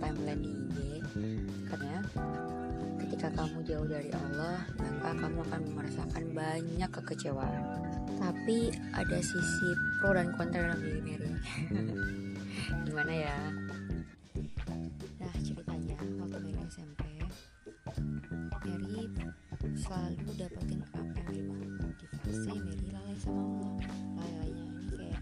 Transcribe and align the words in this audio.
timeline 0.00 0.42
di 0.42 0.50
IG 0.50 0.76
karena 1.70 2.02
ketika 2.98 3.28
kamu 3.38 3.58
jauh 3.62 3.86
dari 3.86 4.10
Allah 4.10 4.58
maka 4.78 5.10
kamu 5.14 5.38
akan 5.46 5.62
merasakan 5.74 6.24
banyak 6.34 6.90
kekecewaan. 6.90 7.62
Tapi 8.16 8.72
ada 8.96 9.18
sisi 9.20 9.68
pro 10.00 10.16
dan 10.16 10.32
kontra 10.34 10.66
dalam 10.66 10.80
diri 10.80 11.00
Mary. 11.04 11.30
Gimana 12.88 13.12
ya? 13.12 13.38
Nah 15.20 15.34
ceritanya 15.44 15.96
waktu 16.22 16.38
Mary 16.42 16.62
SMP 16.66 17.02
Mary 18.66 19.06
selalu 19.76 20.30
dapetin 20.40 20.80
apa 20.90 20.98
yang 20.98 21.14
Mary 21.22 21.40
mau. 21.46 21.90
Mary 22.62 22.88
lalai 22.90 23.16
sama 23.20 23.42
Allah. 23.42 23.78
Lalainya 24.16 24.64
ini 24.64 24.84
kayak 24.90 25.20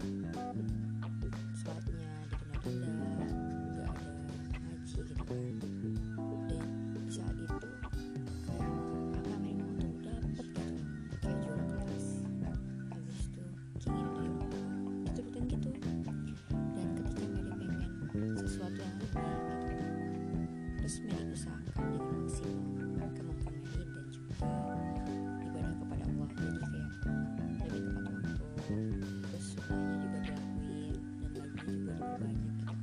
banyak 32.19 32.43
gitu. 32.45 32.63
Kan 32.65 32.75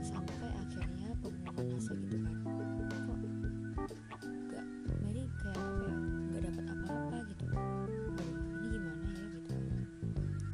sampai 0.00 0.48
akhirnya 0.54 1.08
pengumuman 1.20 1.66
hasil 1.76 1.94
gitu 2.06 2.16
kan 2.22 2.34
kok 2.40 2.54
gak 4.48 4.64
Mary 5.04 5.28
kayak 5.42 5.58
apa 5.58 5.84
ya 5.84 5.96
gak 6.32 6.42
dapat 6.48 6.64
apa-apa 6.70 7.16
gitu. 7.28 7.44
Aduh, 7.52 8.16
ini 8.62 8.66
gimana 8.72 9.06
ya 9.12 9.26
gitu. 9.34 9.52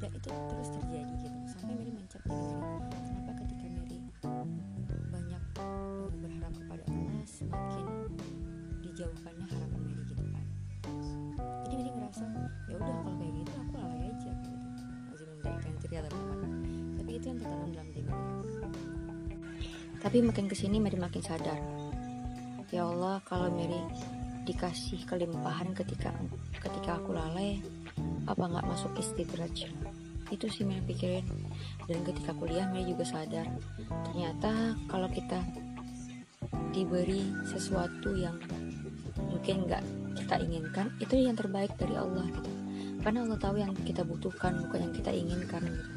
Dan 0.01 0.11
itu 0.17 0.29
terus 0.33 0.69
terjadi 0.75 1.15
gitu. 1.21 1.39
Sampai 1.47 1.75
Mary 1.77 1.93
mencap 1.93 2.23
diri 2.25 2.55
Mary 2.57 2.99
kenapa 3.05 3.33
ketika 3.45 3.67
Mary 3.69 4.01
banyak 5.13 5.43
berharap 6.19 6.55
kepada 6.57 6.83
Allah 6.89 7.25
semakin 7.29 7.87
dijauhkannya 8.83 9.47
harapan 9.47 9.81
Mary 9.85 10.03
gitu 10.09 10.25
kan. 10.33 10.47
Jadi 11.69 11.75
Mary 11.79 11.93
ngerasa 11.95 12.25
ya 12.73 12.75
udah 12.81 12.97
kalau 13.05 13.17
kayak 13.21 13.35
gitu 13.44 13.44
teman-teman 15.63 16.51
tapi 16.99 17.11
itu 17.17 17.27
yang 17.31 17.39
tertanam 17.39 17.71
dalam 17.71 17.89
diri 17.93 18.05
tapi 20.05 20.21
makin 20.21 20.45
ke 20.45 20.53
sini 20.53 20.85
Mary 20.85 21.01
makin 21.01 21.25
sadar. 21.25 21.57
Ya 22.69 22.85
Allah 22.85 23.25
kalau 23.25 23.49
Mary 23.49 23.81
dikasih 24.45 25.09
kelimpahan 25.09 25.73
ketika 25.73 26.13
ketika 26.61 27.01
aku 27.01 27.17
lalai 27.17 27.65
apa 28.29 28.45
nggak 28.45 28.69
masuk 28.69 28.93
istidraj? 29.01 29.65
Itu 30.29 30.53
sih 30.53 30.69
Mary 30.69 30.85
pikirin. 30.85 31.25
Dan 31.89 32.05
ketika 32.05 32.37
kuliah 32.37 32.69
Mary 32.69 32.93
juga 32.93 33.09
sadar. 33.09 33.49
Ternyata 34.13 34.77
kalau 34.93 35.09
kita 35.09 35.41
diberi 36.77 37.25
sesuatu 37.49 38.13
yang 38.13 38.37
mungkin 39.17 39.65
nggak 39.65 39.83
kita 40.21 40.37
inginkan 40.45 40.93
itu 41.01 41.17
yang 41.17 41.33
terbaik 41.33 41.73
dari 41.81 41.97
Allah 41.97 42.29
gitu 42.29 42.54
karena 43.05 43.21
Allah 43.21 43.37
tahu 43.37 43.61
yang 43.61 43.77
kita 43.85 44.01
butuhkan 44.01 44.65
bukan 44.65 44.89
yang 44.89 44.95
kita 44.97 45.13
inginkan 45.13 45.61
gitu. 45.61 45.89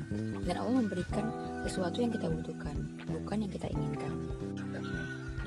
Dan 0.43 0.55
Allah 0.59 0.75
memberikan 0.83 1.25
sesuatu 1.63 2.03
yang 2.03 2.11
kita 2.11 2.27
butuhkan 2.27 2.75
bukan 3.07 3.37
yang 3.47 3.51
kita 3.55 3.67
inginkan. 3.71 4.11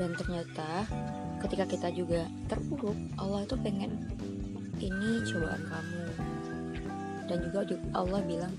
Dan 0.00 0.16
ternyata 0.16 0.88
ketika 1.44 1.68
kita 1.68 1.88
juga 1.92 2.24
terpuruk 2.48 2.96
Allah 3.20 3.44
itu 3.44 3.60
pengen 3.60 3.92
ini 4.80 5.20
cobaan 5.28 5.60
kamu. 5.68 6.02
Dan 7.28 7.38
juga 7.44 7.60
Allah 7.92 8.20
bilang 8.24 8.54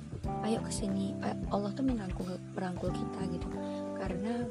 ayo 0.45 0.61
ke 0.61 0.69
sini 0.69 1.17
Allah 1.50 1.73
tuh 1.73 1.81
merangkul 1.81 2.38
merangkul 2.53 2.94
kita 2.94 3.22
gitu. 3.34 3.50
Karena 3.97 4.45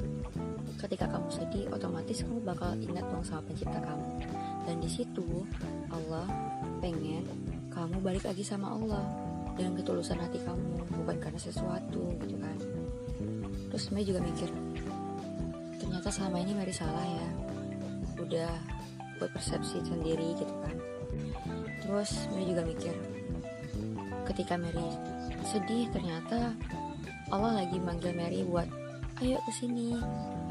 ketika 0.75 1.07
kamu 1.07 1.27
sedih 1.31 1.65
otomatis 1.71 2.19
kamu 2.19 2.43
bakal 2.43 2.75
ingat 2.75 3.07
dong 3.07 3.23
sama 3.23 3.47
pencipta 3.47 3.79
kamu. 3.79 4.27
Dan 4.67 4.75
di 4.83 4.91
situ 4.91 5.47
Allah 5.87 6.27
pengen 6.83 7.23
kamu 7.81 7.97
balik 7.97 8.29
lagi 8.29 8.45
sama 8.45 8.77
Allah 8.77 9.01
dengan 9.57 9.73
ketulusan 9.73 10.21
hati 10.21 10.37
kamu 10.45 10.85
bukan 11.01 11.17
karena 11.17 11.41
sesuatu 11.41 12.13
gitu 12.21 12.37
kan. 12.37 12.57
Terus 13.73 13.89
Mary 13.89 14.05
juga 14.05 14.21
mikir 14.21 14.49
ternyata 15.81 16.13
selama 16.13 16.37
ini 16.45 16.53
Mary 16.53 16.69
salah 16.69 17.01
ya. 17.01 17.27
Udah 18.21 18.53
buat 19.17 19.33
persepsi 19.33 19.81
sendiri 19.81 20.37
gitu 20.37 20.53
kan. 20.61 20.77
Terus 21.81 22.29
Mary 22.29 22.53
juga 22.53 22.69
mikir 22.69 22.93
ketika 24.29 24.61
Mary 24.61 24.85
sedih 25.49 25.89
ternyata 25.89 26.53
Allah 27.33 27.65
lagi 27.65 27.81
manggil 27.81 28.13
Mary 28.13 28.45
buat 28.45 28.69
ayo 29.25 29.41
ke 29.41 29.51
sini 29.57 29.97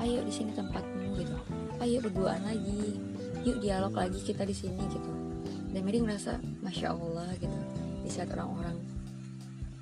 ayo 0.03 0.19
di 0.27 0.35
sini 0.35 0.51
tempatmu 0.51 1.15
gitu. 1.15 1.39
Ayo 1.79 2.03
berduaan 2.03 2.43
lagi 2.43 2.99
yuk 3.47 3.63
dialog 3.63 3.95
lagi 3.95 4.19
kita 4.19 4.43
di 4.43 4.53
sini 4.53 4.83
gitu 4.91 5.30
dan 5.71 5.81
Mary 5.87 5.99
ngerasa 6.03 6.43
masya 6.63 6.95
Allah 6.95 7.31
gitu. 7.39 7.59
Di 8.03 8.11
saat 8.11 8.31
orang-orang 8.35 8.77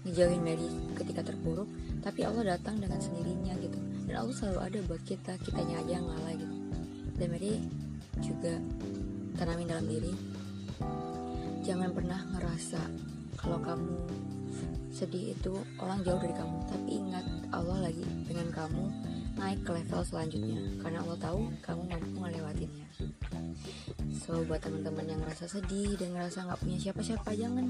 ngejauhin 0.05 0.43
Mary 0.45 0.69
ketika 0.97 1.25
terpuruk 1.25 1.69
tapi 2.05 2.25
Allah 2.25 2.57
datang 2.57 2.81
dengan 2.81 3.01
sendirinya 3.01 3.57
gitu. 3.61 3.79
Dan 4.09 4.15
Allah 4.25 4.35
selalu 4.37 4.61
ada 4.65 4.79
buat 4.89 5.03
kita 5.05 5.33
kitanya 5.45 5.81
aja 5.85 5.93
yang 6.01 6.07
ngalah 6.07 6.35
gitu. 6.37 6.57
Dan 7.19 7.27
Mary 7.33 7.53
juga 8.21 8.55
tanamin 9.39 9.69
dalam 9.69 9.87
diri 9.87 10.13
jangan 11.63 11.91
pernah 11.93 12.21
ngerasa 12.33 12.81
kalau 13.39 13.59
kamu 13.61 13.95
sedih 14.89 15.37
itu 15.37 15.55
orang 15.79 16.01
jauh 16.03 16.21
dari 16.21 16.35
kamu. 16.35 16.57
Tapi 16.69 16.89
ingat 16.91 17.27
Allah 17.55 17.79
lagi 17.89 18.05
dengan 18.27 18.49
kamu 18.51 18.85
naik 19.39 19.61
ke 19.63 19.71
level 19.73 20.03
selanjutnya. 20.03 20.61
Karena 20.83 20.99
Allah 21.07 21.19
tahu 21.21 21.41
kamu 21.63 21.83
mampu 21.87 22.17
melewatinya 22.19 22.87
so 24.29 24.45
buat 24.45 24.61
teman-teman 24.61 25.09
yang 25.09 25.25
ngerasa 25.25 25.49
sedih 25.49 25.97
dan 25.97 26.13
ngerasa 26.13 26.45
nggak 26.45 26.61
punya 26.61 26.77
siapa-siapa 26.77 27.33
jangan 27.33 27.65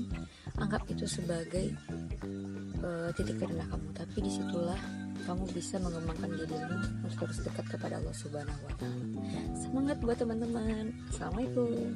anggap 0.59 0.83
itu 0.91 1.07
sebagai 1.07 1.71
uh, 2.83 3.15
titik 3.15 3.39
terendah 3.39 3.71
kamu. 3.71 3.95
Tapi 3.95 4.19
di 4.27 4.31
situlah 4.35 4.81
kamu 5.23 5.47
bisa 5.55 5.79
mengembangkan 5.79 6.35
dirimu 6.35 7.07
untuk 7.07 7.31
terus 7.31 7.47
dekat 7.47 7.63
kepada 7.79 8.03
Allah 8.03 8.11
Subhanahu 8.11 8.59
Wa 8.67 8.75
Taala. 8.75 9.07
Semangat 9.55 10.03
buat 10.03 10.19
teman-teman. 10.19 10.91
Assalamualaikum 11.15 11.95